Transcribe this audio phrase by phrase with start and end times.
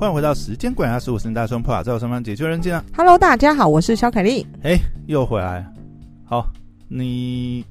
[0.00, 4.46] 欢迎回到时间管家十五声大双破法，在我身旁解救人间啊！Hello，大家好，我是小凯丽。
[4.62, 5.62] 哎，又回来。
[6.24, 6.46] 好，
[6.88, 7.62] 你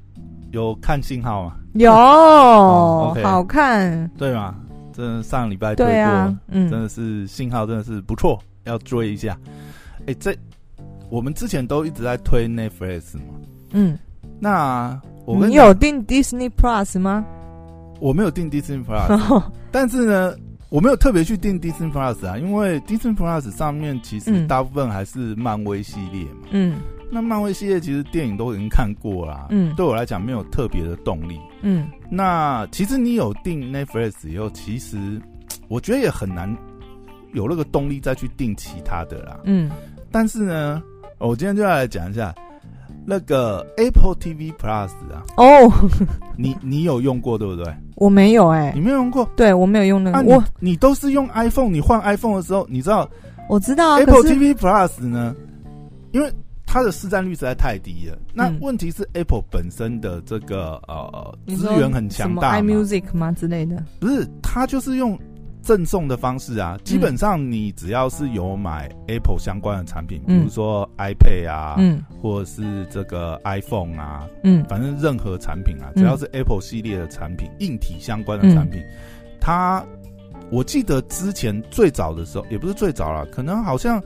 [0.51, 1.55] 有看信号吗？
[1.73, 4.53] 有，哦 okay、好看，对吗？
[4.93, 9.35] 真的上礼拜推过，啊、嗯，真的是信号真的是不错，要追一下。
[10.05, 10.31] 哎，这
[11.09, 13.23] 我们之前都一直在推 Netflix 嘛，
[13.71, 13.97] 嗯，
[14.39, 17.25] 那我们你有订 Disney Plus 吗？
[17.99, 20.35] 我没有订 Disney Plus，但是呢，
[20.69, 26.47] 我没有特别去订 Disney Plus 啊，因为 Disney Plus 上面其实大部分还是漫威系列嘛。
[26.51, 26.79] 嗯，
[27.11, 29.47] 那漫威系列其实电影都已经看过啦。
[29.49, 31.39] 嗯，对我来讲没有特别的动力。
[31.61, 35.19] 嗯，那其实你有订 Netflix 以后，其实
[35.67, 36.55] 我觉得也很难
[37.33, 39.39] 有那个动力再去订其他的啦。
[39.45, 39.71] 嗯，
[40.11, 40.83] 但是呢，
[41.17, 42.33] 我今天就要来讲一下。
[43.09, 45.73] 那个 Apple TV Plus 啊，哦、oh，
[46.37, 47.73] 你你有用过对不对？
[47.95, 49.27] 我没有哎、欸，你没有用过？
[49.35, 50.17] 对，我没有用那个。
[50.19, 53.09] 啊、我你都是用 iPhone，你换 iPhone 的时候，你知道？
[53.49, 55.35] 我知道、啊、Apple TV Plus 呢，
[56.11, 56.31] 因为
[56.67, 58.15] 它的市占率实在太低了。
[58.31, 63.83] 那问题是 Apple 本身的这个呃资源很强大什么，iMusic 吗之类的？
[63.99, 65.17] 不是，它就是用。
[65.69, 78.81] 赠送的方式啊，基本上你只要是有买 Apple 相关的产品，嗯、比如说 iPad 啊，嗯，或者是这个 iPhone 啊，嗯，反正任何产品啊，只要是 Apple 系列的产品，硬体相关的产品，
[79.39, 79.85] 它，
[80.49, 84.01] 我记得之前最早的时候，也不是最早了，可能好像。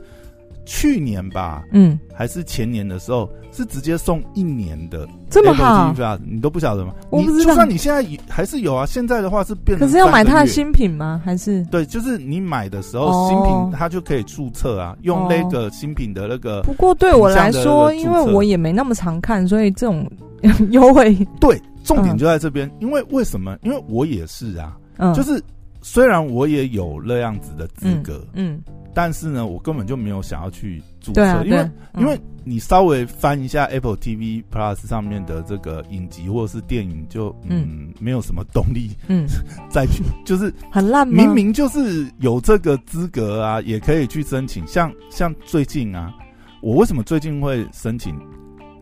[0.64, 6.92] 去年吧，嗯，还是前年的时候，是直接送一年的这么好，你都不晓得吗？
[7.10, 7.44] 我不知道。
[7.44, 9.78] 就算你现在还是有啊，现在的话是变。
[9.78, 11.20] 可是要买它的新品吗？
[11.24, 11.62] 还是？
[11.66, 16.62] 对，就是你买的时候新品，它就可以注册啊，用那个新品的那个。
[16.62, 20.10] 不过对我来说，因为我也没那么常看，所以这种
[20.70, 21.14] 优惠。
[21.40, 23.58] 对，重点就在这边，因为为什么？
[23.62, 25.42] 因为我也是啊，嗯就是
[25.82, 28.60] 虽然我也有那样子的资格，嗯。
[28.94, 31.58] 但是呢，我根本就没有想要去注册，啊，因为、
[31.94, 39.26] 嗯、因为你稍微翻一下 Apple TV Plus 上面的这个影集或者是电影就，就嗯，嗯没有什么动力，嗯，
[39.68, 44.66] 再去就是很烂，明明就是有这个资格啊，也可以去申请。
[44.66, 46.14] 像像最近啊，
[46.62, 48.14] 我为什么最近会申请？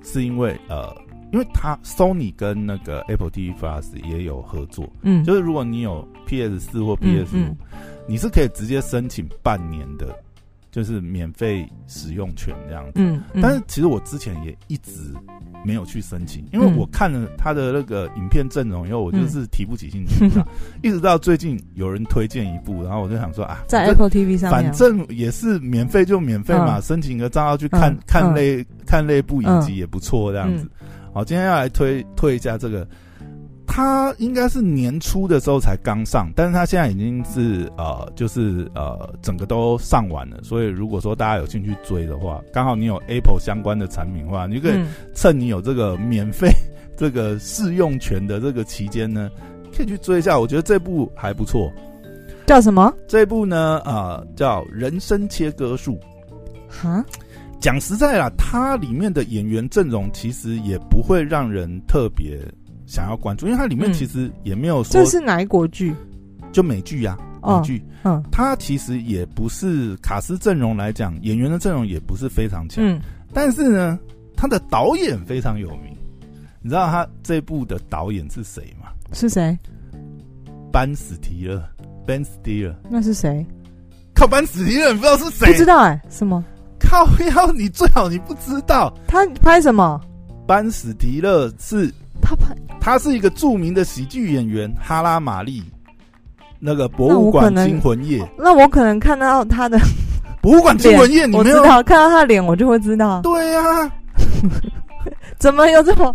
[0.04, 0.92] 是因为呃，
[1.32, 7.40] 因为他 Sony 跟那个 Apple TV Plus 也有合作，嗯，就是如果你有 PS 四或 PS 五。
[7.40, 7.56] 嗯。
[7.72, 7.78] 嗯
[8.08, 10.08] 你是可以直接申请半年的，
[10.72, 12.94] 就是免费使用权这样子。
[12.96, 15.14] 嗯，嗯，但是其实我之前也一直
[15.64, 20.28] 没有去申请，因为我看了他的那个影片阵容以后，我就是提不起兴趣。
[20.34, 20.44] 嗯、
[20.82, 30.68] 一直到最近有人推荐一部，然后我就想说啊，在 Apple TV 上，反正也是免费就免费嘛，嗯、申请个账号去看、嗯、看那、嗯、看那部影集也不错这样子。
[31.12, 32.86] 好，今天要来推推一下这个。
[33.74, 40.38] 他应该是年初的时候才刚上，但是他现在已经是呃，就是呃，整个都上完了。
[40.42, 44.74] 所以如果说大家有兴趣追的话，刚好你有 Apple 相关的产品的话，你可以
[45.14, 46.50] 趁你有这个免费
[46.98, 49.30] 这个试用权的这个期间呢，
[49.74, 50.38] 可以去追一下。
[50.38, 51.72] 我觉得这部还不错，
[52.44, 52.92] 叫什么？
[53.08, 55.94] 这部呢，呃，叫《人生切割术》。
[56.68, 57.02] 哈，
[57.62, 62.38] 讲实在啦，它里面的演员阵容其实也不会让人特别。
[62.84, 65.94] 想要关注，因为它里面其实也没有说、嗯、这是哪一国剧，
[66.50, 67.82] 就美剧呀、啊，美剧。
[68.02, 72.84] 嗯，它其实也不是卡斯阵容来讲，演员的阵容也不是非常强。
[72.84, 73.00] 嗯，
[73.32, 73.98] 但是呢，
[74.36, 75.96] 他的导演非常有名。
[76.60, 78.88] 你知道他这部的导演是谁吗？
[79.12, 79.56] 是谁？
[80.70, 81.62] 班史提勒
[82.04, 82.74] ，Ben Stiller。
[82.90, 83.46] 那是谁？
[84.12, 85.50] 靠，班史提勒，你不知道是谁？
[85.50, 86.44] 不知道哎、欸，什么？
[86.82, 88.92] 靠腰，你最好你不知道。
[89.06, 90.00] 他拍什么？
[90.46, 91.92] 班史提勒是。
[92.24, 95.60] 他拍，他是一个著名的喜剧演员，哈拉玛丽，
[96.60, 98.22] 那个《博物馆惊魂夜》。
[98.38, 99.76] 那我可能看到他的
[100.40, 103.20] 《博物馆惊魂夜》，你没有知道看到他的脸，我就会知道。
[103.22, 103.92] 对呀、啊，
[105.40, 106.14] 怎么有这么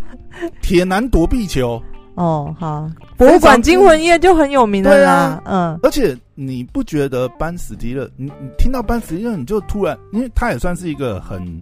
[0.61, 1.81] 铁男躲避球？
[2.16, 5.11] 哦，好，《博物馆惊魂夜》就很有名的啦。
[5.11, 8.09] 啊、嗯，而且你不觉得班史提勒？
[8.16, 11.61] 你你听到班史提勒，你就突然，因为他也算是一个很。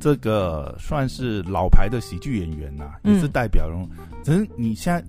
[0.00, 3.88] 这个算是老牌的喜剧演员呐、啊，也是代表人物。
[4.22, 5.02] 只是你现在，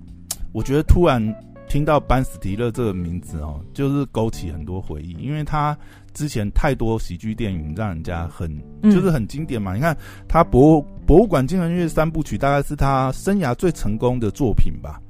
[0.53, 1.35] 我觉得突然
[1.67, 5.77] 听到班史提勒这个名字哦，就是勾起很多回忆，因为他
[6.13, 8.49] 之前太多喜剧电影让人家很
[8.83, 9.73] 就是很经典嘛。
[9.73, 9.97] 你看
[10.29, 15.01] 他博博物馆惊魂夜三部曲，大概是他生涯最成功的作品吧。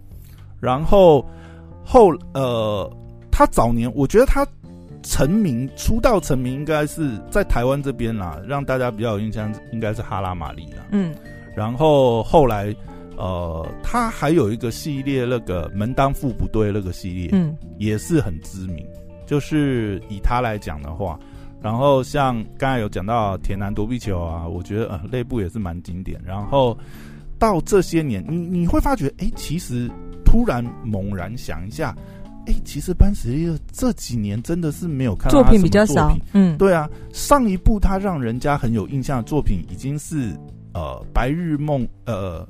[0.60, 1.24] 然后
[1.84, 2.92] 后呃，
[3.36, 4.48] 他早年我觉得他。
[5.08, 10.84] 成名出道成名应该是在台湾这边啦，让大家比较有印象应该是哈拉玛丽啦。
[10.90, 11.14] 嗯，
[11.56, 12.76] 然后后来
[13.16, 18.84] 呃，他还有一个系列，那个门当户不对那个系列，嗯，也是很知名。
[19.28, 21.20] 就是以他来讲的话，
[21.62, 26.20] 然后像刚才有讲到铁男躲避球啊，我觉得呃那部也是蛮经典。
[26.26, 26.76] 然后
[27.38, 29.88] 到这些年，你你会发觉，哎，其实
[30.26, 31.96] 突然猛然想一下，
[32.48, 36.16] 哎，其实班史迪勒这几年真的是没有看作品，比较少。
[36.34, 40.32] 嗯，对啊，上一部他让人家很有印象的作品已经是
[40.74, 42.48] 呃《白日梦》呃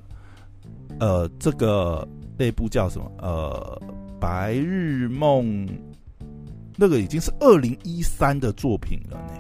[1.00, 2.08] 呃这个
[2.38, 3.82] 那部叫什么呃
[4.20, 5.44] 《白日梦》。
[6.78, 9.34] 那个已经是二零一三的作品了呢，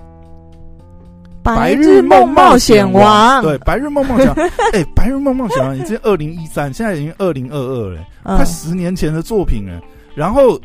[1.43, 4.35] 《白日梦冒险王》对，《白日梦冒险王》
[4.71, 9.81] 哎，《白日梦冒险王》已经二零一三，现在已经二零二二了，快十年前的作品了。
[10.15, 10.59] 然后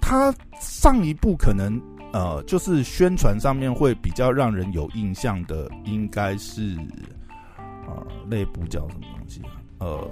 [0.00, 1.80] 他上一部可能
[2.12, 6.76] 呃，就是宣传上面会比较让人有印象的，应该是
[7.86, 9.42] 呃，那部叫什么东西？
[9.78, 10.10] 呃，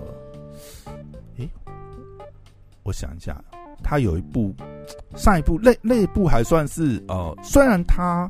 [1.39, 1.49] 诶，
[2.83, 3.43] 我想一下。
[3.83, 4.55] 他有一部，
[5.15, 8.27] 上一部那那部还算是呃，虽然他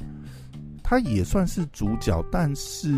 [0.82, 2.90] 他也算是主角，但是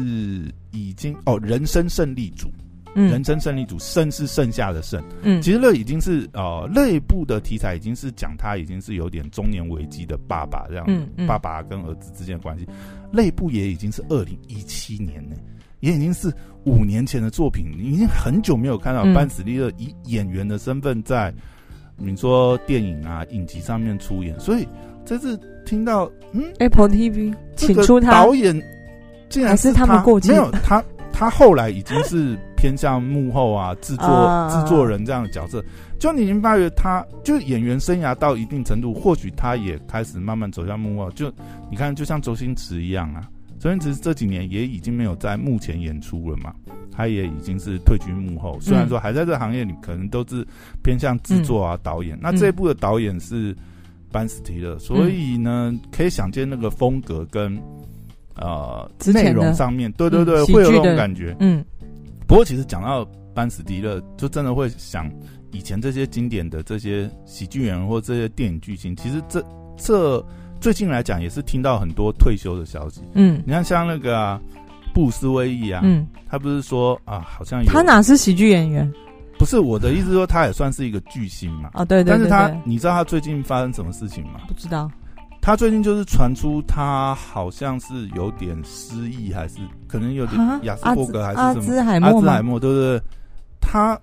[0.71, 2.49] 已经哦，人生胜利组，
[2.97, 12.67] 嗯，人生胜利组，胜是剩下的胜，嗯，其实那已经是呃，那一部的题材已经是讲他已经是有点中年危机的爸爸这样，嗯，嗯，爸爸跟儿子之间的关系，
[13.13, 15.37] 那部也已经是二零一七年呢，
[15.81, 16.33] 也已经是
[16.65, 21.33] 五年前的作品，已经很久没有看到班史利勒以演员的身份在。
[21.99, 24.69] 你说电影啊，影集上面出演，所以
[25.07, 25.35] 这次
[25.65, 28.11] 听到嗯，Apple TV 请出他。
[28.11, 28.55] 导演，
[29.31, 30.29] 竟然是他，们过气？
[30.29, 35.65] 没有他，他后来已经是偏向幕后啊，制作制作人这样的角色。
[35.99, 41.11] 就你已经发觉他，就演员生涯到一定程度，或许他也开始慢慢走向幕后。
[41.13, 41.33] 就
[41.71, 43.29] 你看，就像周星驰一样啊。
[43.59, 46.55] 周星驰这几年也已经没有在幕前演出了嘛，
[46.93, 48.59] 他也已经是退居幕后。
[48.61, 50.47] 虽然说还在这个行业里，可能都是
[50.83, 52.19] 偏向制作啊、导演。
[52.21, 53.57] 那这一部的导演是
[54.13, 57.59] 班斯提勒，所以呢，可以想见那个风格跟
[58.35, 61.35] 呃内容上面，对对对，会有那种感觉。
[61.41, 61.65] 嗯。
[62.27, 65.11] 不过其实讲到班史迪勒，就真的会想
[65.53, 69.45] 以前这些经典的这些喜剧演员或这些电影巨星，其实这
[69.77, 70.25] 这。
[70.59, 73.03] 最近来讲也是听到很多退休的消息。
[73.13, 74.41] 嗯，你看像那个、啊、
[74.95, 78.91] 布斯威利啊，嗯，他不是说啊，好像有他哪是喜剧演员？
[79.39, 81.69] 不是我的意思，说他也算是一个巨星嘛。
[81.75, 84.41] 啊，对对，对，但是他，你知道他最近发生什么事情吗？
[84.49, 84.91] 不知道。
[85.43, 92.09] 他最近就是传出他好像是有点失忆，还是可能有点亚斯伯格，还是什么阿兹海默？
[92.09, 93.01] 阿兹海默，对不对？
[93.61, 93.99] 他。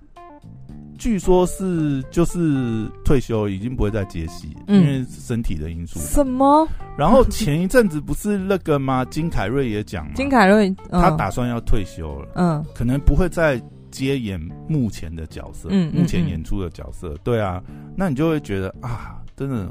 [0.96, 5.98] 据说是就是退休，已经不会再接戏，嗯，因为身体的因素。
[5.98, 6.66] 什么？
[6.96, 9.04] 然后前一阵子不是那个吗？
[9.06, 13.60] 金凯瑞也讲，金凯瑞、嗯、他打算要退休了，嗯，可能不会再
[13.90, 17.62] 接演目前的角色，嗯，目前演出的角色，嗯嗯嗯、对啊，
[17.96, 19.68] 那你就会觉得啊，真的，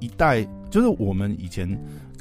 [0.00, 1.68] 一代就是我们以前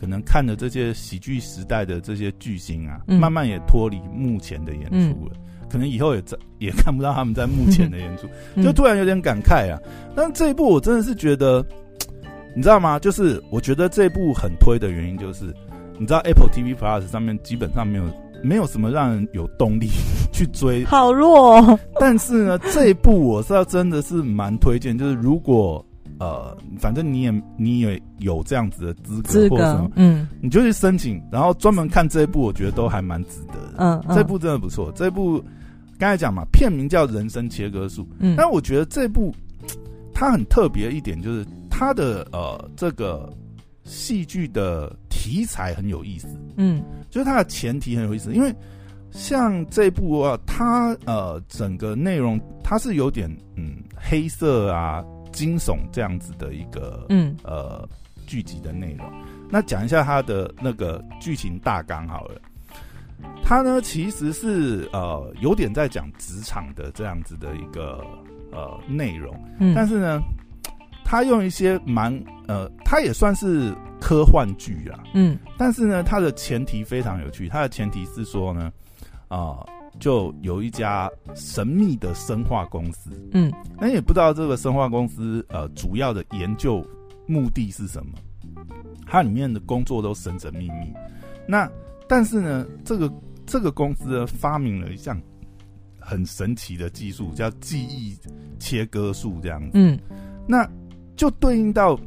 [0.02, 5.34] 可能看的这些喜剧时代的这些巨星啊，嗯、慢慢也脱离目前的演出了。
[5.36, 9.80] 嗯可能以后也在 也看不到他们在幕前的演出，嗯、就突然有点感慨啊。
[10.14, 11.66] 但这一部我真的是觉得，
[12.54, 13.00] 你知道吗？
[13.00, 15.46] 就是我觉得这一部很推的原因，就是
[15.98, 18.04] 你知道 Apple TV Plus 上面基本上没有
[18.44, 19.88] 没有什么让人有动力
[20.34, 21.80] 去追，好弱、哦。
[21.98, 25.86] 但是呢，这一部我是要真的是蛮推荐，就是如果
[26.22, 33.78] 呃，反正你也你也有这样子的资格或者什么，嗯，你就去申请，然后专门看这一部，我觉得都还蛮值得的。
[33.78, 35.44] 嗯，嗯，这部真的不错，这部。
[35.98, 39.32] 刚才讲嘛，片名叫《人生切割术》，嗯，但我觉得这部
[40.12, 43.32] 它很特别一点，就是它的呃这个
[43.84, 48.52] 戏剧的题材很有意思，嗯，就是它的前提很有意思，因为
[49.12, 57.36] 像这部啊，它呃整个内容它是有点嗯黑色啊惊悚这样子的一个嗯。
[57.44, 57.88] 呃
[58.28, 59.06] 剧集的内容，
[59.50, 62.40] 那讲一下它的那个剧情大纲好了。
[63.44, 68.02] 它呢，其实是呃有点在讲职场的这样子的一个
[68.54, 70.22] 呃内容，嗯，但是呢，
[71.04, 72.14] 它用一些蛮
[72.48, 78.72] 呃，它也算是科幻剧啊，嗯，但是呢，它的前提非常有趣，它的前提是说呢，
[79.28, 79.70] 啊、呃，
[80.00, 86.86] 就有一家神秘的生化公司，嗯，那也不知道这个生化公司呃主要的研究
[87.28, 88.14] 目的是什么，
[89.06, 90.94] 它里面的工作都神神秘秘，
[91.48, 91.70] 那。
[92.08, 93.10] 但是呢，这个
[93.46, 95.18] 这个公司呢发明了一项
[95.98, 98.18] 很神奇的技术，叫记忆
[98.60, 99.70] 切割术，这样子。
[99.76, 99.98] 嗯，
[100.46, 100.70] 那
[101.16, 101.98] 就对应到，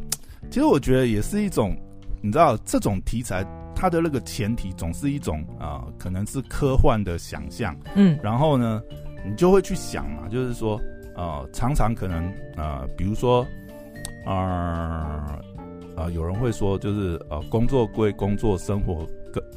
[0.51, 1.75] 其实我觉得也是一种，
[2.21, 3.43] 你知道，这种题材
[3.75, 7.77] 它的那个前提总是一种啊、呃，可能是科幻的想象。
[7.95, 8.83] 嗯，然后呢，
[9.27, 10.81] 你就会去想嘛，就是说，
[11.17, 13.47] 呃，常常可能呃，比如说，
[14.27, 15.41] 呃。
[15.97, 19.07] 啊、呃，有人会说就是呃，工作归工作，生活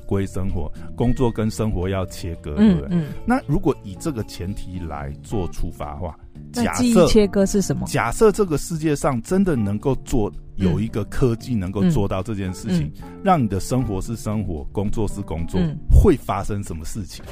[0.06, 2.90] 归生活，工作跟生活要切割，对不对？
[2.92, 3.08] 嗯。
[3.26, 6.16] 那如果以这个前提来做出发的话，
[6.54, 7.88] 假设切割是什么？
[7.88, 12.92] 假设这个世界上真的能够做有一个科技能够做到这件事情，
[13.24, 17.24] 让你的生活是生活，工作是工作，嗯、会发生什么事情？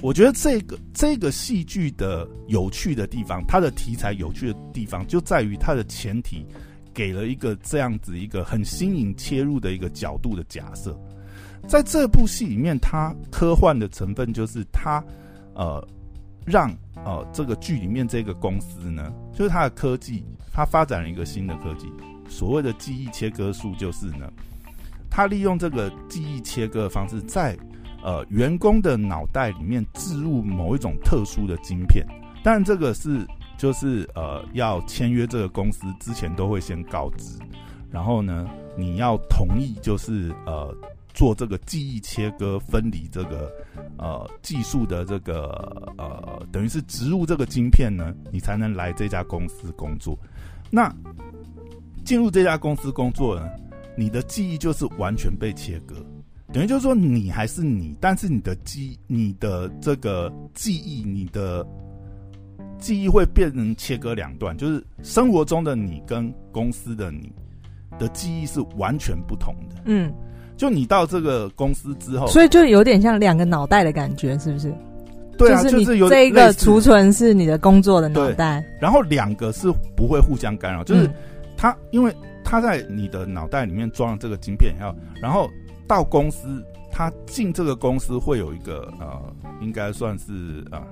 [0.00, 6.46] 我觉得这个这个戏剧的有趣的地方，它的题材有趣的地方，就在于它的前提
[6.94, 10.98] 给了一个这样子一个很新颖切入的一个角度的假设。
[11.66, 15.02] 在这部戏里面，它科幻的成分就是它
[15.54, 15.86] 呃。
[16.48, 21.88] 让呃这个剧里面这个公司呢，就是它的科技，它发展了一个新的科技，
[22.28, 24.30] 所谓的记忆切割术，就是呢，
[25.10, 27.56] 他利用这个记忆切割的方式，在
[28.02, 32.06] 呃员工的脑袋里面置入某一种特殊的晶片，
[32.42, 37.38] 但这个是就是呃要签约这个公司之前都会先告知，
[37.90, 40.74] 然后呢你要同意就是呃。
[41.16, 43.50] 做这个记忆切割分离这个
[43.96, 50.14] 呃技术的这个呃等于是植入这个晶片呢，你才能来这家公司工作。
[50.70, 50.94] 那
[52.06, 53.46] 进入这家公司工作呢，
[53.96, 55.96] 你的记忆就是完全被切割，
[56.52, 61.66] 等于就是说你还是你，但是你的记你的这个记忆，你的
[62.78, 67.32] 记忆会变成切割两段，就是生活中的你跟公司的你
[67.98, 69.82] 的记忆是完全不同的。
[69.86, 70.12] 嗯。
[70.56, 74.72] 就你到这个公司之后，所以就有点像两个脑袋的感觉，是不是？
[75.36, 80.82] 对啊，就是有这一个储存是你的工作的脑袋，然后两个是不会互相干扰。
[80.82, 81.10] 就是
[81.56, 85.50] 他，因为他在你的脑袋里面装了这个晶片以后，然后
[85.86, 90.82] 到公司，他进这个公司会有一个呃，应该算是呃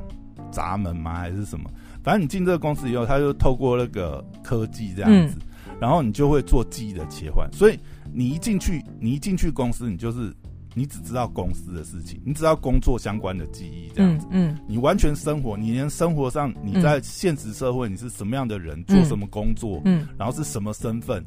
[0.50, 1.14] 闸门吗？
[1.14, 1.70] 还是什么？
[2.02, 5.36] 反正你进这个公司以后，他就透过那个科技这样子，
[5.80, 7.78] 然后你就会做记忆的切换，所以。
[8.16, 10.32] 你一进去，你一进去公司，你就是
[10.74, 14.26] 你只知道公司的事情，你只要工作相关的记忆这样子。
[14.30, 14.58] 嗯，嗯。
[14.66, 21.24] 你完全生活，你连生活上你在现实社会你是什么样的人，嗯、做什么工作，嗯，然后是什么身份，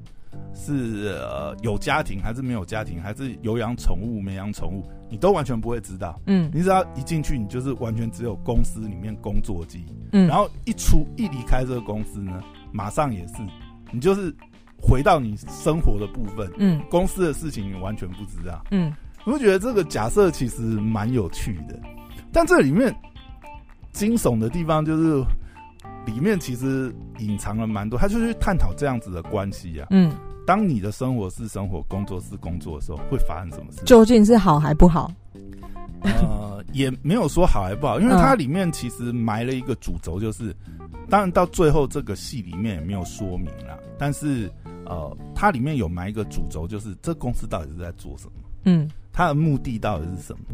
[0.54, 6.20] 是呃有家庭还是没有家庭，还是有养宠物没养宠物，你都完全不会知道。
[6.26, 9.96] 嗯，你只要一进去，你就是完全只有公司里面工作记忆。
[10.12, 13.36] 嗯，然后一出一离开这个公司呢，马上也是
[13.92, 14.36] 你就是。
[14.80, 18.94] 回到你生活的部分，嗯，公司的事情你完全不知道，嗯，
[19.34, 21.80] 我觉得这个假设其实蛮有趣的，
[22.32, 22.96] 但这里面
[23.92, 25.22] 惊悚的地方就是
[26.06, 30.12] 里面其实隐藏了蛮多，他就去探讨这样子的关系啊，嗯，
[30.46, 33.82] 当你的生活是生活，工作是工作的时候，会发生什么事？
[33.86, 35.12] 究竟是好还不好？
[36.02, 40.56] 呃，也没有说好还不好，因为它里面其实埋了一个主轴，就是
[41.10, 44.50] 当然到最后这个戏里面也没有说明啦，但是。
[44.90, 48.32] 呃，它里面有埋一个主轴，就是这公司到底是在做什么？
[48.64, 50.46] 嗯，它的目的到底是什么？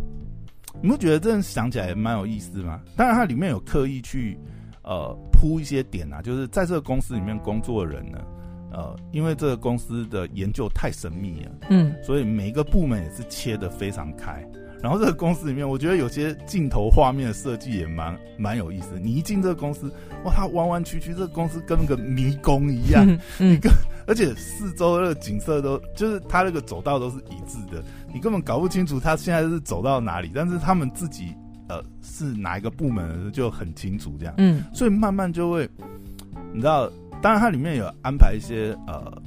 [0.81, 2.79] 你不觉得这样想起来也蛮有意思吗？
[2.95, 4.37] 当然，它里面有刻意去
[4.83, 8.19] 呃铺一些点啊，就是在这个公司里面工作的人呢，
[8.71, 14.41] 呃，因为这个公司的研究太神秘了，嗯，所以每一个部门也是切得非常开。
[14.83, 18.99] 然后这个公司里面，我觉得有些镜头画面的设计也蛮蛮有意思。
[18.99, 19.89] 你一进这个公司，
[20.25, 23.71] 哇，它弯弯曲曲，这个公司跟个迷宫一样，嗯嗯、你跟
[24.05, 27.81] 而且四周的景色都就是它那个走道都是一致的，
[28.13, 30.29] 你根本搞不清楚它现在是走到哪里。
[30.35, 31.33] 但是他们自己
[31.69, 35.65] 呃是哪一个部门就很清楚这样，嗯，所以慢慢就会
[36.51, 39.21] 你知道，当然它里面有安排一些呃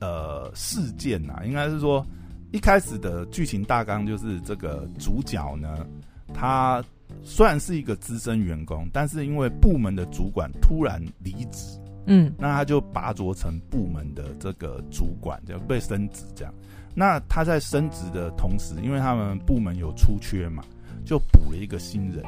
[0.00, 2.06] 呃事件呐、啊，应该是说。
[2.54, 5.84] 一开始的剧情大纲就是这个主角呢，
[6.32, 6.80] 他
[7.24, 16.54] 虽然是一个资深员工，但是因为部门的主管突然离职，嗯，那他就拔擢成部门的这个主管，就被升职这样。
[16.94, 20.62] 那他在升职的同时，因为他们部门有出缺嘛，
[21.04, 22.22] 就补了一个新人。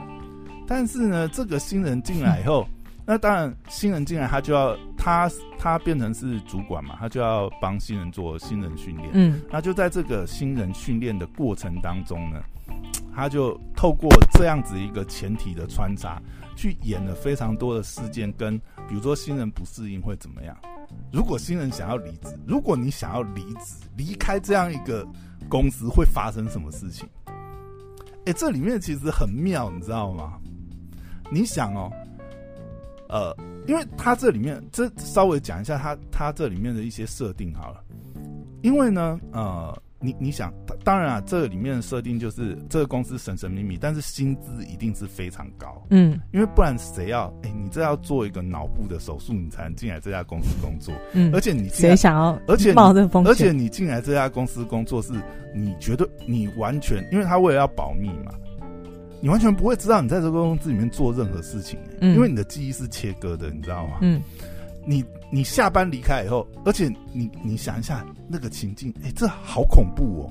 [0.66, 2.66] 但是呢，这个新人进来以后，
[3.06, 4.76] 那当然新人进来他就要。
[5.06, 9.08] 他他变成是主管嘛，他就要帮新人做新人训练。
[9.12, 12.42] 嗯，那就在这个新人训练的过程当中呢，
[13.14, 16.20] 他就透过这样子一个前提的穿插，
[16.56, 18.58] 去演了非常多的事件，跟
[18.88, 20.56] 比如说新人不适应会怎么样？
[21.12, 25.06] 如果新人想要离职，如果你想要离职离开这样一个
[25.48, 27.08] 公司，会发生什么事情？
[28.24, 30.32] 哎，这里面其实很妙，你知道吗？
[31.30, 31.92] 你想哦。
[33.08, 33.32] 呃，
[33.66, 37.82] 因为他这里面，这稍微讲一下他他这里面的一些设定好了。
[38.62, 47.28] 因为呢，呃，你你想，当然啊，这个里面的设定就是这个公司神神秘秘，但是薪资一定是非常高，嗯，因为不然谁要？
[47.44, 52.38] 哎、欸，你这要做一个脑部的手术，你才能进来这家公司工作，嗯，而且你谁想要？
[52.48, 53.30] 而且冒这风险？
[53.30, 55.12] 而且你进来这家公司工作，是
[55.54, 58.32] 你绝对你完全，因为他为了要保密嘛，
[59.20, 63.98] 你完全不会知道你在这个公司里面做任何事情、欸，嗯，因为你的记忆是切割的，你知道吗？
[64.02, 64.22] 嗯。
[64.88, 70.30] 你你下班离开以后，而且你你想一下那个情境，哎、欸，这好恐怖哦！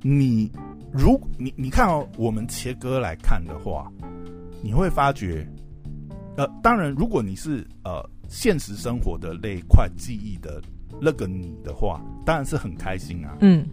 [0.00, 0.48] 你
[0.92, 3.90] 如你你看哦，我们切割来看的话，
[4.62, 5.44] 你会发觉，
[6.36, 10.62] 呃，当然，如果你是呃现实生活的那一块记忆的
[11.02, 13.36] 那个你的话，当然是很开心啊。
[13.40, 13.66] 嗯，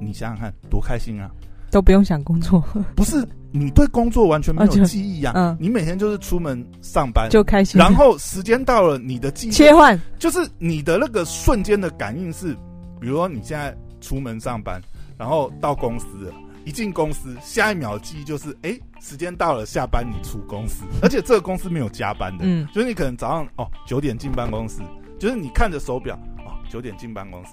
[0.00, 1.30] 你想想看，多开心啊！
[1.74, 2.62] 都不用想工作，
[2.94, 3.26] 不是。
[3.56, 5.34] 你对工作完全没有记忆呀、啊？
[5.36, 12.52] 嗯，你每天就是出门上班就开心，然后时间到了，你的记忆切换，就是你的那个瞬间的感应是，
[13.00, 14.82] 比如说你现在出门上班，
[15.16, 16.32] 然后到公司了，
[16.64, 24.80] 一进公司，下一秒记忆就是，哎、欸，时间到了，下班你出公司，而且这个公司没有加班的，嗯，就是你可能早上哦九点进办公室，
[25.16, 27.50] 就是你看着手表哦九点进办公室，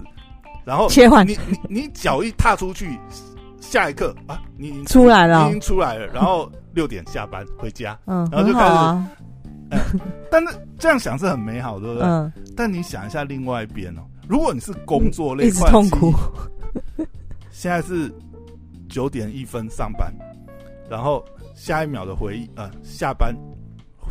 [0.66, 2.98] 然后切换，你你你脚一踏出去。
[3.62, 8.68] 下一刻啊，你已经出来了，你已经出来了，然后六点下班回家，嗯，然后就开
[9.70, 10.00] 始，
[10.30, 12.06] 但是这样想是很美好，对不对？
[12.06, 12.34] 嗯。
[12.58, 16.14] 但你想一下另外一边哦，如果你是工作类，一直痛苦。
[17.50, 18.12] 现在是
[18.90, 20.12] 九点一分上班，
[20.90, 21.24] 然后
[21.56, 23.34] 下一秒的回忆，呃，下班，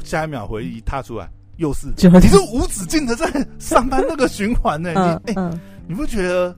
[0.04, 3.26] 下一秒回忆踏出来，又是九，你是无止境的在
[3.58, 4.92] 上班那个循环呢？
[4.94, 6.54] 嗯、你哎、嗯欸，你不觉得？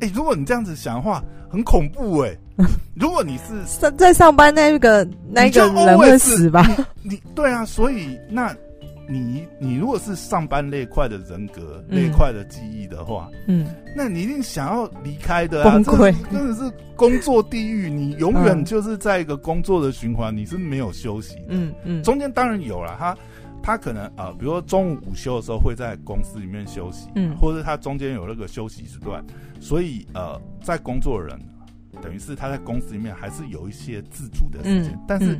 [0.00, 1.24] 哎、欸，如果你这样子想的话。
[1.50, 2.38] 很恐怖哎、欸！
[2.94, 6.64] 如果你是在在上班那个那个人会死吧？
[7.02, 8.54] 你，你对啊，所以那
[9.08, 13.66] 你你如果是上班那块的人格、嗯、那块的记忆的话，嗯，
[13.96, 15.72] 那你一定想要离开的啊！
[15.72, 21.42] 崩溃，真的是工作地狱，你永远就是在一个工作的循环，你是没有休息的。
[21.48, 23.16] 嗯嗯，中间当然有了，他
[23.62, 29.24] 他可能啊、呃，比如说中午午休的时候会在公司里面休息，嗯，或者他中间有那个休息时段。
[29.60, 31.38] 所以，呃，在工作的人，
[32.00, 35.38] 等于是他在公司里面还是有一些自主的时间，嗯、但是，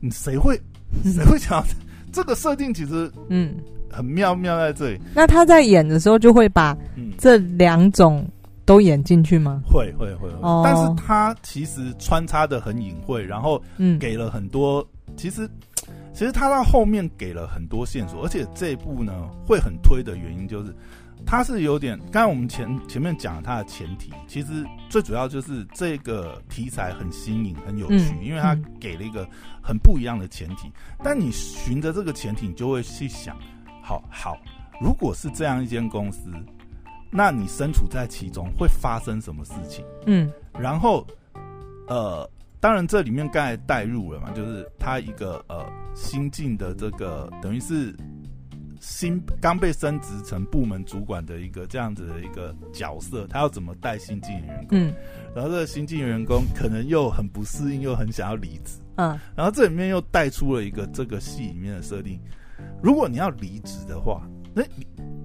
[0.00, 0.58] 你谁会
[1.04, 1.62] 谁会想
[2.10, 2.72] 这个设定？
[2.72, 3.54] 其实，嗯，
[3.90, 5.00] 很妙妙在这里。
[5.14, 6.74] 那他在演的时候就会把
[7.18, 8.26] 这两种
[8.64, 9.60] 都演进去吗？
[9.66, 10.40] 会会会会。
[10.64, 13.62] 但是他其实穿插的很隐晦，然后
[14.00, 14.86] 给了很多。
[15.14, 15.46] 其实，
[16.16, 20.74] 其实他到后面给了很多线索，而且这一部呢会很推的原因就是。
[21.24, 29.26] 他是有点，刚才我们前前面讲了它的前提，其实最主要就是这个题材很新颖、很有趣，因为它给了一个
[29.62, 30.70] 很不一样的前提。
[31.02, 33.36] 但你循着这个前提，你就会去想，
[33.82, 34.36] 好好，
[34.80, 36.30] 如果是这样一间公司，
[37.10, 39.84] 那你身处在其中会发生什么事情？
[40.06, 41.04] 嗯，然后，
[41.88, 42.28] 呃，
[42.60, 45.64] 当然这里面刚才带入了嘛，就是他一个呃
[45.94, 47.94] 新进的这个等于是。
[48.78, 54.78] 新刚被升职成部门主管的一个这样子的一个角色，他要怎么带新进员工？
[54.78, 54.94] 嗯，
[55.34, 58.78] 然后这个新进员工可能又很不适应，又很想要离职。
[58.96, 62.20] 嗯，然后这里面又带出了一个这个戏里面的设定：
[62.82, 64.62] 如果你要离职的话，那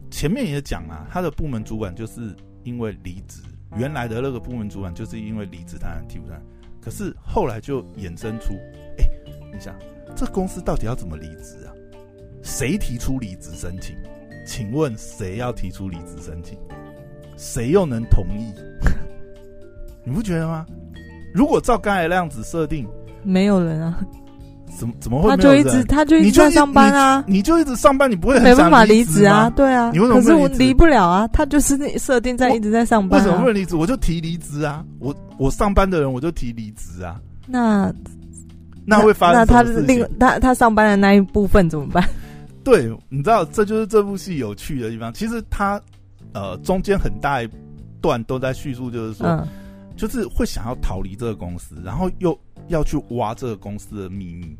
[0.09, 3.43] 前面也讲了，他的部门主管就是因为离职，
[3.75, 6.41] 原来的那个部门主管就是因为离职他才替补他。
[6.81, 8.53] 可是后来就衍生出，
[8.97, 9.05] 哎，
[9.53, 9.75] 你想
[10.15, 11.71] 这公司到底要怎么离职啊？
[12.41, 13.95] 谁提出离职申请？
[14.45, 16.57] 请问谁要提出离职申请？
[17.37, 18.51] 谁又能同意？
[20.03, 20.65] 你不觉得吗？
[21.33, 22.87] 如果照刚才那样子设定，
[23.23, 24.03] 没有人啊？
[24.81, 25.29] 怎么怎么会？
[25.29, 27.35] 他就一直他就一直在上班啊你！
[27.35, 29.47] 你就一直上班，你不会很没办法离职啊？
[29.51, 31.27] 对啊，你为什么可是我离不了啊？
[31.27, 33.75] 他就是那设定在一直在上班，啊，为什么不能离职？
[33.75, 34.83] 我就提离职啊！
[34.97, 37.21] 我我上班的人我就提离职啊！
[37.45, 37.93] 那
[38.83, 39.35] 那会发生？
[39.35, 42.03] 那他另他他上班的那一部分怎么办？
[42.63, 45.13] 对，你知道，这就是这部戏有趣的地方。
[45.13, 45.79] 其实他，
[46.33, 47.49] 呃，中间很大一
[48.01, 49.47] 段都在叙述，就是说，嗯、
[49.95, 52.35] 就是会想要逃离这个公司，然后又
[52.71, 54.57] 要去挖这个公司的秘密，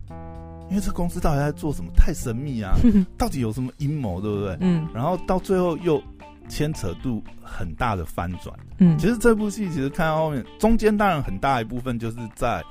[0.69, 1.91] 因为这公司到底在做什么？
[1.95, 2.75] 太神秘啊！
[3.17, 4.57] 到底有什么阴谋，对不对？
[4.61, 4.87] 嗯。
[4.93, 6.01] 然后到最后又
[6.47, 8.55] 牵扯度很大的翻转。
[8.77, 8.97] 嗯。
[8.97, 12.63] 其实这部戏其实看到后面，中间当然很大一部分就是在，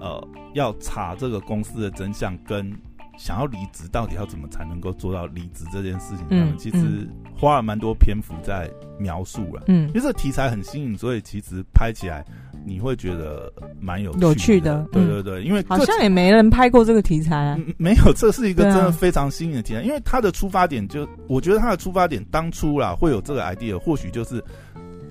[0.00, 2.72] 呃，要查这个公司的真相跟。
[3.18, 6.48] 想要离职，到底要怎么才能够做到离职这件事情上面？
[6.48, 8.68] 嗯，其实花了蛮多篇幅在
[8.98, 9.62] 描述了。
[9.66, 12.24] 嗯，因为这个题材很新颖，所以其实拍起来
[12.64, 14.86] 你会觉得蛮有趣的有趣的。
[14.92, 17.56] 对对对，因为好像也没人拍过这个题材啊。
[17.58, 19.82] 嗯，没有，这是一个真的非常新颖的题材。
[19.82, 24.42] 因为它的出发点就，我觉得它的出发点当初啦会有这个 idea，或许就是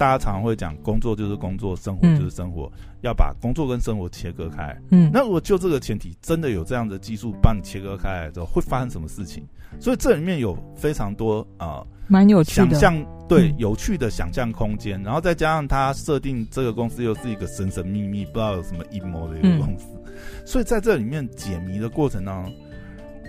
[0.01, 4.75] 大家常常会讲，工作就是工作，生活就是生活，嗯、要把工作跟生活切割开。
[4.89, 9.43] 嗯，那如果就这个前提，真的有这样的技术帮你切割开来之后，会发生什么事情？
[9.79, 14.99] 所以这里面有非常多啊，蛮、呃、有趣的想象，对，嗯、有趣的想象空间。
[15.03, 20.13] 然后再加上它设定这个公司又是一个神神秘秘，不知道有什么阴谋的一个公司，嗯、
[20.47, 22.51] 所以在这里面解谜的过程当中。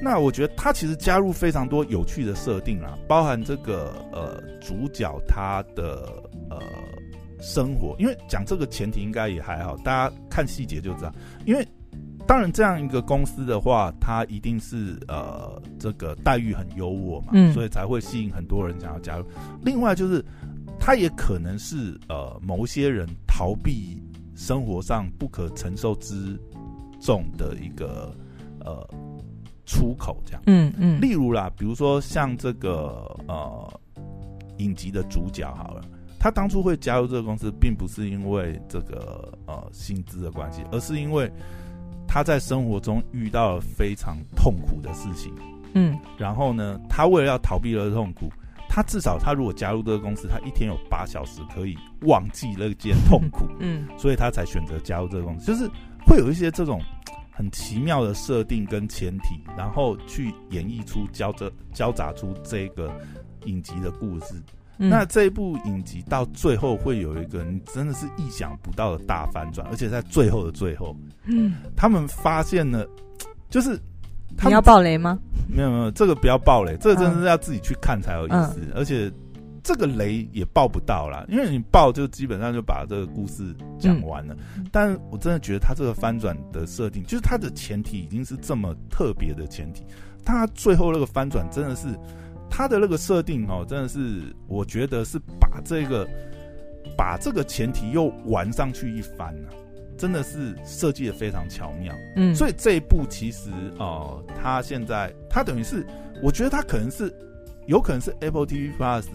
[0.04, 6.31] 那我觉得他其实加入非常多有趣的设定啦，包含这个呃主角他的呃
[7.42, 11.12] 生活，因为讲这个前提应该也还好，大家看细节就知道。
[11.44, 11.66] 因为
[12.26, 19.26] 当然这样一个公司的话，它一定是呃这个待遇很优渥嘛，嗯，所以才会吸引很多人想要加入。
[19.62, 20.24] 另外就是，
[20.78, 24.00] 他也可能是呃某些人逃避
[24.36, 26.40] 生活上不可承受之
[27.00, 28.14] 重的一个
[28.60, 28.88] 呃。
[29.64, 33.80] 出口这样，嗯嗯，例如啦，比如说像这个呃
[34.58, 35.82] 影集的主角好了，
[36.22, 41.28] 他当初会加入这个公司，并不是因为这个呃薪资的关系，而是因为
[42.06, 45.34] 他在生活中遇到了非常痛苦的事情，
[45.74, 48.30] 嗯，然后呢，他为了要逃避了痛苦，
[48.68, 55.68] 他至少他如果加入这个公司，他一天有八小时可以忘记那件痛苦，嗯， 所以他才选择加入这个公司，就是
[56.06, 56.80] 会有一些这种。
[57.34, 62.92] 很奇妙的设定跟前提，然后去演绎出交着交杂出这个
[63.46, 64.34] 影集的故事。
[64.82, 72.86] 嗯、那这一部影集到最后会有一个你真的是意想不到的大反转，而且在最后的最后，嗯，他们发现了，
[73.48, 73.78] 就是
[74.36, 75.18] 他们你要爆雷吗？
[75.48, 79.10] 没有没有，这个不要爆雷，这个真的是要自己去看才有意思，嗯、而且。
[79.64, 84.36] 这个雷也爆不到啦，因为你爆就基本上就把这个故事讲完了。
[84.56, 89.84] 嗯、但我真的觉得他这个翻转的设定，就是他的前提已经是这么特别的前提，
[90.24, 91.86] 他最后那个翻转真的是
[92.54, 96.06] 他的那个设定哦，真的是我觉得是把这个
[96.94, 99.56] 把这个前提又玩上去一番呢、啊，
[99.96, 101.94] 真的是设计的非常巧妙。
[102.16, 105.86] 嗯，所以这一部其实哦，他现在他等于是，
[106.22, 107.10] 我觉得他可能是
[107.66, 109.06] 有可能是 Apple TV Plus。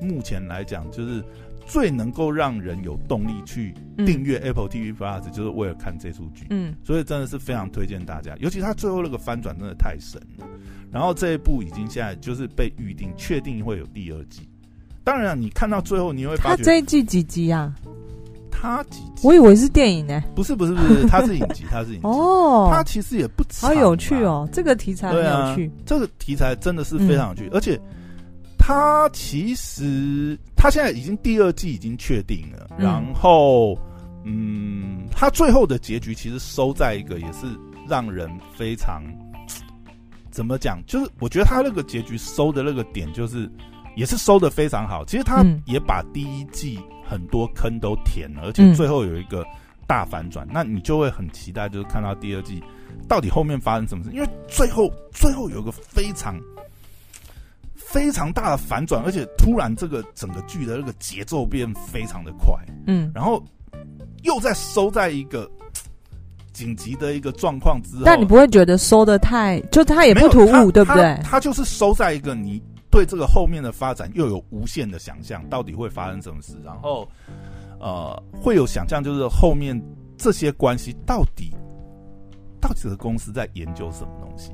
[0.00, 1.22] 目前来讲，就是
[1.66, 3.74] 最能够让人有动力去
[4.06, 6.46] 订阅 Apple TV Plus，就是为了看这出剧。
[6.50, 8.36] 嗯，所以真的是非常推荐大家。
[8.38, 10.46] 尤其他最后那个翻转真的太神了。
[10.94, 14.48] 然后这一部已经现在就是被预定，确定会有第二季。
[15.02, 17.74] 当然，你看到最后你会发觉，他这一季几集啊？
[18.50, 19.26] 他几集？
[19.26, 20.22] 我以为是电影呢。
[20.34, 22.06] 不是不是不是，他是影集，他是影集。
[22.06, 25.70] 哦，他其实也不长，好有趣哦，这个题材很有趣。
[25.84, 27.78] 这个题材真的是非常有趣，而且。
[28.66, 33.78] 他其实，他现在已经第二季已经确定了，嗯、然后，
[34.24, 37.46] 嗯，他最后的结局其实收在一个也是
[37.86, 38.26] 让人
[38.56, 39.02] 非常，
[40.34, 40.82] 怎么讲？
[40.84, 43.48] 就是我觉得他那个结局收的那个点，就是
[43.94, 45.04] 也是收的非常好。
[45.04, 49.46] 其实他也把第一季很多坑都填了，而且最后有一个
[49.86, 52.60] 大反转，嗯、那你就会很期待，就是看到第二季
[53.08, 54.10] 到底后面发生什么事。
[54.12, 56.36] 因为最后最后有一个非常。
[57.76, 62.52] 非常大的反转，而且突然这个整个剧的那个节奏变非常的快，
[62.88, 63.40] 嗯，然后
[64.24, 65.48] 又在收在一个
[66.54, 71.20] 紧急的一个状况之后，但你不会觉得收的太，就他也不突兀，对不对？
[71.22, 77.06] 他就是收在一个你对这个后面的发展又有无限的想象，到底会发生什么事，然后
[77.78, 79.78] 呃会有想象，就是后面
[80.16, 81.52] 这些关系到底
[82.60, 84.52] 到底这个公司在研究什么东西，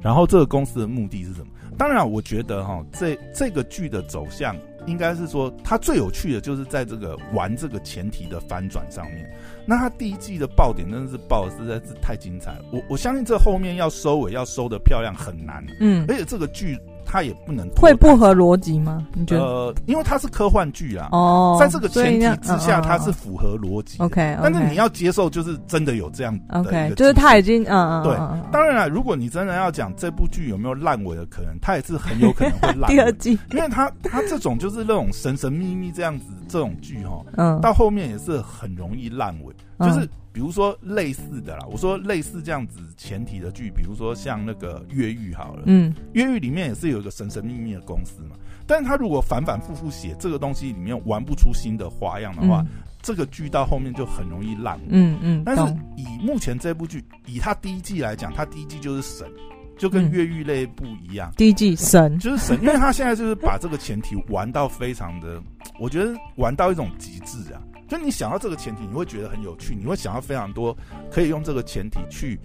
[0.00, 1.46] 然后这个公司的目的是什么？
[1.78, 4.54] 当然，我觉得哈，这这个剧的走向
[4.86, 9.30] 应该是说，它最有趣的就是在这个玩这个前提的翻转上面。
[9.66, 15.64] 那它第一季的爆点真的是爆的实在是太精彩了，我我相信这后面要收尾要收的漂亮很难。
[15.80, 16.78] 嗯，而且这个剧。
[17.12, 19.06] 它也不能会不合逻辑吗？
[19.12, 19.42] 你觉得？
[19.42, 21.10] 呃，因为它是科幻剧啊。
[21.12, 23.98] 哦，在这个前提之下，它是符合逻辑。
[23.98, 26.40] OK，但是你要接受，就是真的有这样。
[26.48, 28.02] OK，就是他已经嗯嗯。
[28.02, 28.16] 对，
[28.50, 32.88] 当然了，如果你真的要讲这部剧有没有烂尾的可能，它也是很有可能会烂。
[32.90, 39.54] 第二季，因为它它这种就是那种神神秘秘这样子这种剧哈，嗯，到后面也是很容易烂尾，
[39.86, 40.08] 就是。
[40.32, 55.42] 比如说类似的啦，我说类似这样子前提的剧，比如说像那个越狱好了，嗯，越狱里面也是有一个神神秘秘的公司嘛，但是他如果反反复复写这个东西里面玩不出新的花样的话，嗯、这个剧到后面就很容易烂，嗯嗯。
[55.44, 55.62] 但是
[55.96, 59.30] 以目前这部剧，以他第一季来讲，他第一季就是神，
[59.78, 65.42] 就跟越狱类不一样，第一季神就是神，因为他现在就是把这个前提玩到非常的，
[65.80, 67.60] 我觉得玩到一种极致啊。
[67.88, 70.76] 就你想到这个前提，你会觉得很有趣，你会想到非常多
[71.10, 72.40] 可以用这个前提去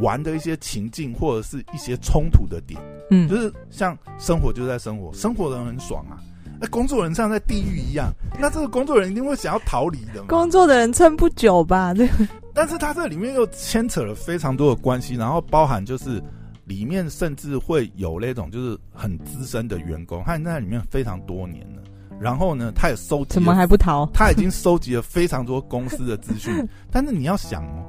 [0.00, 2.80] 玩的一些情境或者是一些冲突的点。
[3.10, 6.18] 嗯，就是像生活就在生活，生活的人很爽啊。
[6.60, 10.26] 那工作人像在地狱一样，那这个工作人一定会想要逃离的嘛。
[10.28, 11.94] 工作的人撑不久吧？
[11.94, 12.08] 对。
[12.52, 16.20] 但是他这里面又牵扯了非常多的关系，然后包含就是
[16.68, 21.82] 里面甚至会有那种就是很资深的员工，他在里面非常多年了。
[22.20, 24.06] 然后呢，他也收集怎么还不逃？
[24.12, 26.52] 他已经收集了非常多公司的资讯，
[26.92, 27.82] 但是你要想哦，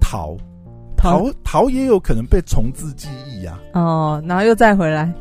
[0.00, 0.36] 逃
[0.96, 3.60] 逃逃也有可能被重置记忆啊。
[3.74, 5.12] 哦，然后又再回来。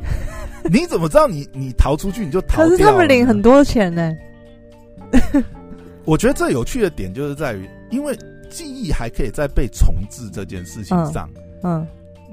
[0.71, 2.63] 你怎么知道你你逃出去你就逃？
[2.63, 4.11] 可是他们领很多钱呢。
[6.05, 8.17] 我觉得最有趣的点就是在于，因为
[8.49, 11.29] 记忆还可以在被重置这件事情上。
[11.63, 11.87] 嗯，嗯，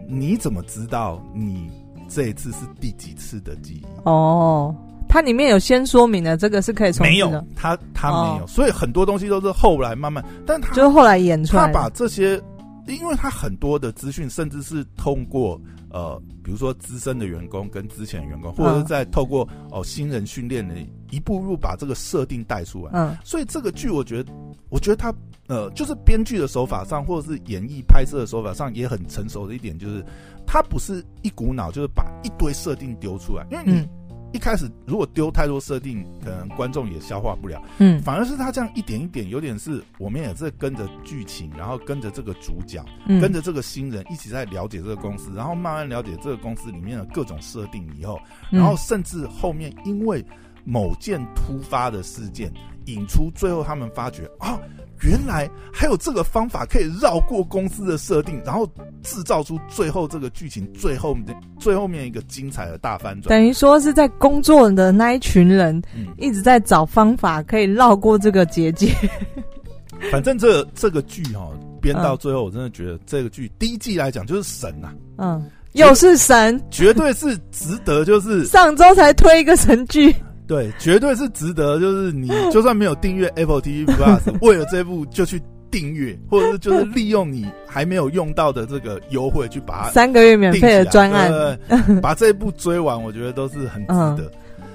[0.07, 1.71] 你怎么知道你
[2.09, 3.87] 这一次是第几次的记忆？
[4.05, 4.75] 哦，
[5.09, 7.07] 它里面有先说明的，这个是可以重。
[7.07, 12.41] 没有，它它没有，哦，所以很多东西都是后来慢慢，但他就是后来演出来，他把这些，
[12.87, 15.61] 因为他很多的资讯，甚至是通过。
[15.91, 20.75] 呃，比如说资深的员工跟之前的员工，或者是在透过哦新人训练的
[21.13, 22.91] 一步步把这个设定带出来。
[22.95, 24.33] 嗯，所以这个剧我觉得，
[24.71, 25.15] 我觉得他
[25.47, 30.05] 呃，就是编剧的手法上，或者是演绎拍摄的手法上也很成熟的一点，就是
[30.45, 33.79] 他不是一股脑就是把一堆设定丢出来，因为你。
[33.79, 33.89] 嗯
[34.35, 37.63] 一开始如果丢太多设定，可能观众也消化不了。
[37.79, 48.21] 嗯，反而是他这样一点一点，有点是我们也是跟着剧情，然后跟着这个主角，嗯、跟着这个新人一起在了解这个公司，然后慢慢了解这个公司里面的各种设定以后，
[48.51, 50.23] 然后甚至后面因为
[50.65, 52.53] 某件突发的事件
[52.87, 54.59] 引出，最后他们发觉啊。
[55.05, 58.67] 原来还有这个方法可以绕过公司的设定，然后
[59.03, 61.27] 制造出最后这个剧情最后面
[61.59, 63.29] 最后面一个精彩的大翻转。
[63.29, 65.81] 等于说是在工作的那一群人，
[66.17, 68.93] 一直在找方法可以绕过这个结界。
[70.11, 71.49] 反正这个、这个剧哈
[71.81, 80.15] 编到最后，我真的觉得这个剧第一季来讲就是神呐、啊，嗯，又是神，绝对是值得，就是上周才推一个神剧。
[80.47, 81.81] 对，绝对是值得。
[81.81, 94.31] 就是你 就算没有订阅 Apple TV Plus， 为了这部就去订阅，或者是就是利用你还没有用到的这个优惠去把它三个月免费的专案，对对对 把这一部追完，我觉得都是很值得。
[94.31, 94.31] 嗯、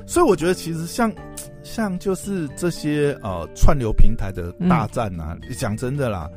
[0.06, 1.12] 所以我觉得其实像
[1.64, 6.28] 像就是这些呃串流平台的大战啊，讲、嗯、真的啦，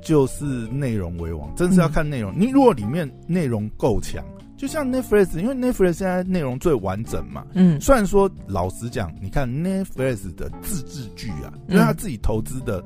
[0.00, 2.32] 就是内容为王，真是要看内容。
[2.32, 4.24] 嗯、你如果里面内容够强。
[4.60, 7.46] 就像 Netflix，因为 Netflix 现在内容最完整嘛。
[7.54, 12.84] 嗯，虽然说老实讲，你看 Netflix 的自制剧啊，因为他自己投资的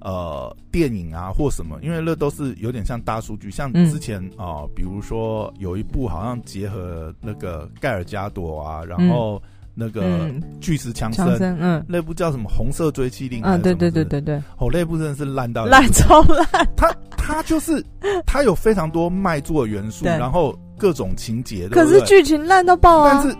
[0.00, 3.48] 呃电影啊或什么，因为那都是有点像大数据。
[3.48, 9.40] 像之前啊、呃，比如说有一部好像结合那个盖尔加朵啊，然后
[9.74, 10.28] 那个
[10.60, 13.56] 巨石强森，嗯，那部叫什么《红色追击令》啊？
[13.56, 14.34] 对对对对对。
[14.56, 16.44] 哦，那部真的是烂到烂超烂。
[16.76, 17.80] 他他就是
[18.26, 20.58] 他有非常多卖座元素，然后。
[20.78, 23.10] 各种情节，可是剧情烂到爆啊！
[23.12, 23.36] 但是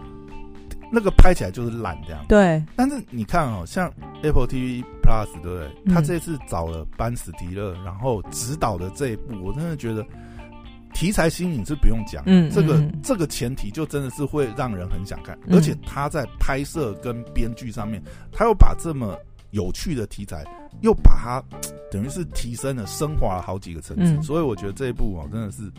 [0.91, 2.25] 那个拍起来就是烂这样。
[2.29, 5.71] 对，但是你看哦，像 Apple TV Plus，对不对？
[5.85, 10.05] 嗯、他这次找了班史迪勒，然后指导的这一部，我真的觉得
[10.95, 12.23] 题材新颖是不用讲。
[12.27, 19.15] 嗯，这个嗯这个前提就真的是会让人很想看，嗯、而且他在拍摄跟编剧上面，他又把这么
[19.51, 20.43] 有趣的题材，
[20.81, 21.43] 又把它
[21.91, 24.13] 等于是提升了、升华了好几个层次。
[24.15, 25.71] 嗯、所以我觉得这一部哦，真的是。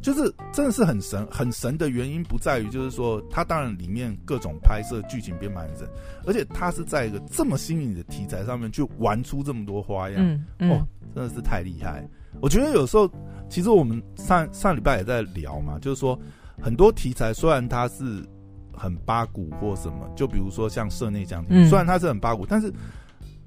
[0.00, 5.88] 就是真的是很神，很神的原因不在于，就是说它当然里面各种拍摄剧情编排很神，
[6.24, 12.06] 而且它是在一个这么新颖的题材上面去玩出这么多花样，嗯嗯、哦，真的是太厉害。
[12.40, 13.10] 我觉得有时候
[13.48, 16.16] 其实我们上上礼拜也在聊嘛，就是说
[16.60, 18.24] 很多题材虽然它是
[18.72, 22.72] 很八股或什么，就比如说像社内将军，嗯、虽然它是很八股，但是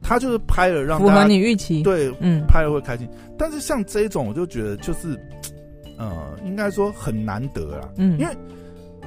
[0.02, 3.08] 他就是拍了让大家符合你预期，对，嗯，拍了会开心。
[3.38, 5.18] 但是像这种，我就觉得就是。
[5.98, 8.36] 呃，应该说很难得啦，嗯，因为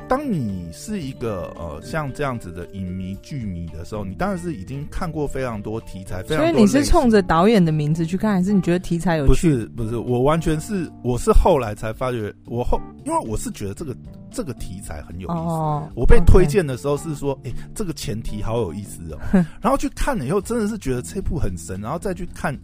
[0.07, 6.47] 当你是一个呃像这样子的影迷剧迷的时候，你当然是已经看过非常多题材，非常多。
[6.47, 9.29] 所以你是冲着导演的名字去看，还是你觉得题材有趣？
[9.29, 13.97] 不是，不是，我完全是我是后来才发觉，我后因为我是觉得这个
[14.31, 15.38] 这个题材很有意思。
[15.38, 19.18] 哦，我被推荐的时候是说，哎这个前提好有意思哦，
[19.62, 22.55] 然后去看了以后，真的是觉得这部很神，然后再去看。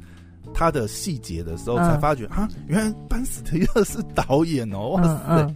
[0.52, 5.54] 他的细节的时候，才发觉啊，原来班斯提勒是导演哦，哇塞，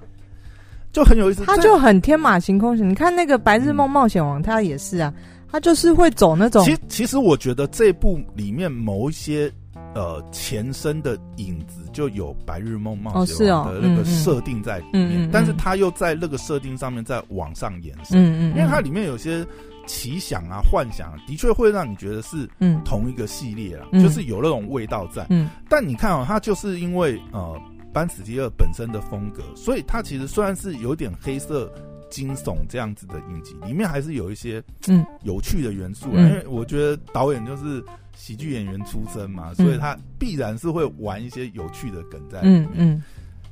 [0.93, 1.45] 就很有意思。
[1.45, 5.13] 他就很天马行空型，你看那个《白日梦冒险王》，他也是啊，
[5.51, 6.65] 他就是会走那种。
[6.65, 9.51] 其其实我觉得这部里面某一些
[9.95, 19.45] 呃前身的影子就有《白日梦冒险王》的那个设定在里面，但是他又在那个设定上面再往上延伸，嗯嗯，因为它里面有些。
[19.87, 22.49] 奇想啊，幻想啊，的确会让你觉得是
[22.85, 25.27] 同一个系列啦，嗯、就是有那种味道在。
[25.31, 27.61] 嗯，但你看哦，它就是因为呃
[27.93, 31.73] 班史蒂尔本身的风格，所以它其实虽然是有点黑色
[32.11, 36.17] 惊悚这样子的影集，里面还是有一些嗯有趣的元素啊。
[36.17, 37.85] 嗯、因为我觉得导演就是
[38.17, 42.69] 喜剧演员出身嘛，嗯、所以他必然是会玩一些有趣的梗在里面。
[42.75, 43.03] 嗯。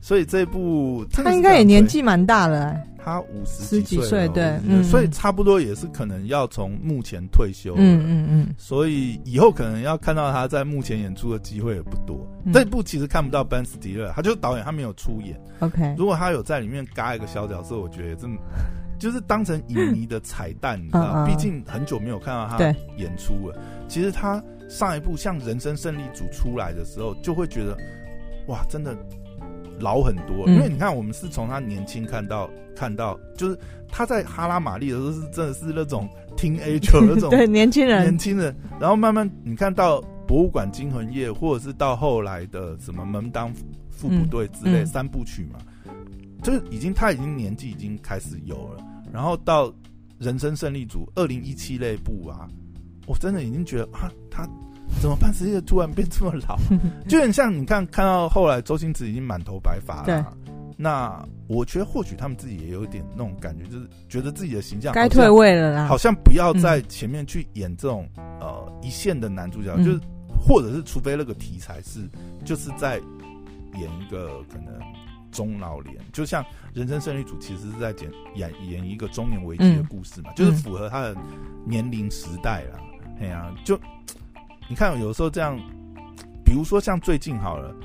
[0.03, 12.27] 嗯所以这部他应该也年纪蛮大了，他五十几岁，对，所以差不多也是可能要从目前退休了，嗯嗯嗯，所以以后可能要看到他在目前演出的机会也不多。
[12.53, 15.41] 这部其实看不到班斯蒂勒，他就是导演，他没有出演。
[15.61, 18.27] OK，如果他有在里面嘎一个小角色，我觉得这
[18.99, 22.59] 就是当成影迷的彩蛋，你知道，毕竟很久没有看到他
[22.97, 23.57] 演出了。
[23.87, 27.77] 其实他上一部像《人生胜利组》出来的时候，就会觉得
[28.49, 28.97] 哇，真的。
[29.83, 38.03] 老很多，因为你看，我们是从他年轻看到看到，就是他在哈拉玛丽的时候是真的是那种 teenager 那种对年轻人。
[38.03, 43.53] 年轻人，然后慢慢你看到博物馆惊魂夜，或者是到后来的什么门当
[44.01, 45.59] 户不对之类三部曲嘛，
[46.43, 49.75] 就是已经他已经年纪已经开始有了，然后到
[50.19, 52.49] 人生胜利组二零一七那部啊，
[53.07, 54.49] 我真的已经觉得啊他。
[55.01, 55.33] 怎么办？
[55.35, 56.57] 世界突然变这么老，
[57.09, 60.05] 就很像你看看到后来周星驰已经满头白发了。
[60.07, 60.25] 对，
[60.77, 72.09] 那我觉得或许他们自己也有点那种感觉，就是觉得自己的形象该退位了啦，好像不要在前面去演这种、嗯、呃一线的男主角，就是或者是除非那个题材是
[72.45, 72.99] 就是在
[73.75, 74.73] 演一个可能
[75.33, 81.17] 中老年，就像《人生胜利组》其实是在演演演一个中年危机的故事嘛，嗯、就是符合他的
[81.67, 82.79] 年龄时代啦。
[83.21, 83.77] 哎呀、啊，就。
[84.73, 85.55] 你看，有时候这样，
[86.43, 87.77] 比如说像最近好了，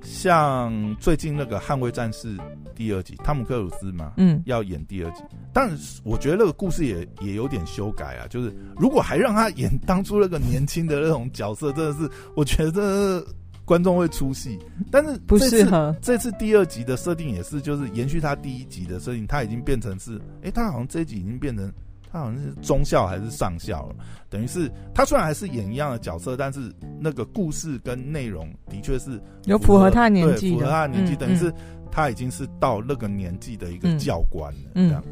[0.00, 2.34] 像最近那个《捍卫战士》
[2.74, 5.22] 第二集，汤姆克鲁斯嘛，嗯，要演第二集，
[5.52, 5.70] 但
[6.02, 13.22] 我觉得那个故事也也有点修改啊，就是如果还让他演当初那个年轻的那种角色，真的是我觉得
[13.66, 14.58] 观众会出戏。
[14.90, 21.70] 但是不适合这次第二集的设定也是，就是延续他第一集的设定，他已经变成是，哎、欸，他好像这一集已经变成。
[22.12, 23.94] 他好像是中校还是上校了，
[24.28, 31.52] 等于是他虽然还是演一样的角色，但是那个故事跟内容的确是有符合他的年纪，符合他年纪，等于是
[31.90, 35.04] 他已经是到那个年纪的一个教官了，这样，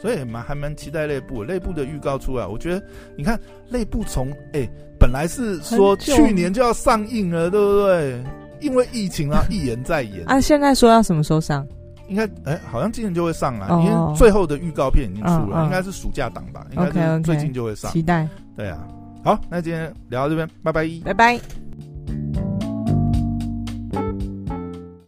[0.00, 2.46] 所以蛮还蛮期待内部内部的预告出来。
[2.46, 2.84] 我觉得
[3.16, 3.38] 你看
[3.68, 8.24] 内部从哎本来是说去年就要上映了，对不对？
[8.62, 11.66] 因为疫情啊， 一延再延啊，现在说要什么时候上？
[12.08, 16.66] 应该哎、欸，好像今年就会上来，因为最后的预告片已经出了，应该是暑假档吧？
[16.70, 17.90] 应该是最近就会上。
[17.90, 18.28] 期待。
[18.56, 18.78] 对啊，
[19.24, 22.55] 好，那今天聊到这边，拜拜，拜拜。